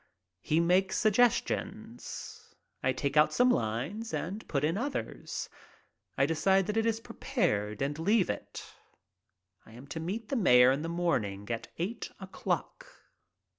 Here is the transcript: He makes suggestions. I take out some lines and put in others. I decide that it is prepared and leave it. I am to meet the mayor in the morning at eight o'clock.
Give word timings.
He 0.39 0.59
makes 0.59 0.97
suggestions. 0.97 2.55
I 2.81 2.91
take 2.91 3.15
out 3.17 3.31
some 3.31 3.51
lines 3.51 4.15
and 4.15 4.47
put 4.47 4.63
in 4.63 4.75
others. 4.75 5.47
I 6.17 6.25
decide 6.25 6.65
that 6.65 6.75
it 6.75 6.87
is 6.87 6.99
prepared 6.99 7.83
and 7.83 7.99
leave 7.99 8.27
it. 8.31 8.65
I 9.63 9.73
am 9.73 9.85
to 9.89 9.99
meet 9.99 10.29
the 10.29 10.35
mayor 10.35 10.71
in 10.71 10.81
the 10.81 10.89
morning 10.89 11.47
at 11.51 11.67
eight 11.77 12.09
o'clock. 12.19 12.87